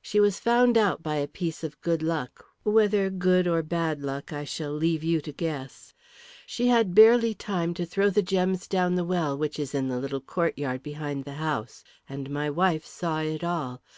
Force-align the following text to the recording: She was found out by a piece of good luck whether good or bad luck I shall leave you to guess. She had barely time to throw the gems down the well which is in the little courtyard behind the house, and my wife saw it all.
She 0.00 0.18
was 0.18 0.40
found 0.40 0.78
out 0.78 1.02
by 1.02 1.16
a 1.16 1.28
piece 1.28 1.62
of 1.62 1.78
good 1.82 2.02
luck 2.02 2.46
whether 2.62 3.10
good 3.10 3.46
or 3.46 3.62
bad 3.62 4.00
luck 4.00 4.32
I 4.32 4.44
shall 4.44 4.72
leave 4.72 5.04
you 5.04 5.20
to 5.20 5.30
guess. 5.30 5.92
She 6.46 6.68
had 6.68 6.94
barely 6.94 7.34
time 7.34 7.74
to 7.74 7.84
throw 7.84 8.08
the 8.08 8.22
gems 8.22 8.66
down 8.66 8.94
the 8.94 9.04
well 9.04 9.36
which 9.36 9.58
is 9.58 9.74
in 9.74 9.88
the 9.88 10.00
little 10.00 10.22
courtyard 10.22 10.82
behind 10.82 11.24
the 11.26 11.34
house, 11.34 11.84
and 12.08 12.30
my 12.30 12.48
wife 12.48 12.86
saw 12.86 13.20
it 13.20 13.44
all. 13.44 13.82